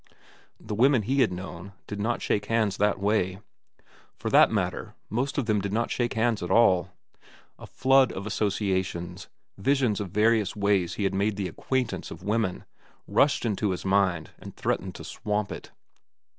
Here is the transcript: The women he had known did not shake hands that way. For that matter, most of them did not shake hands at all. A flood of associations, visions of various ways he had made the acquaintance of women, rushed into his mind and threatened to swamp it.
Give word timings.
The 0.59 0.73
women 0.73 1.03
he 1.03 1.21
had 1.21 1.31
known 1.31 1.73
did 1.85 1.99
not 1.99 2.23
shake 2.23 2.45
hands 2.47 2.77
that 2.77 2.99
way. 2.99 3.39
For 4.15 4.31
that 4.31 4.49
matter, 4.49 4.95
most 5.11 5.37
of 5.37 5.45
them 5.45 5.61
did 5.61 5.71
not 5.71 5.91
shake 5.91 6.15
hands 6.15 6.41
at 6.41 6.49
all. 6.49 6.89
A 7.59 7.67
flood 7.67 8.11
of 8.11 8.25
associations, 8.25 9.27
visions 9.59 9.99
of 9.99 10.09
various 10.09 10.55
ways 10.55 10.95
he 10.95 11.03
had 11.03 11.13
made 11.13 11.35
the 11.35 11.47
acquaintance 11.47 12.09
of 12.09 12.23
women, 12.23 12.65
rushed 13.07 13.45
into 13.45 13.69
his 13.69 13.85
mind 13.85 14.31
and 14.39 14.55
threatened 14.55 14.95
to 14.95 15.03
swamp 15.03 15.51
it. 15.51 15.69